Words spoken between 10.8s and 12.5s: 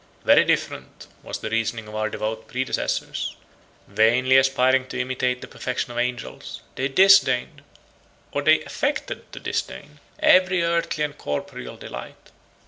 and corporeal delight.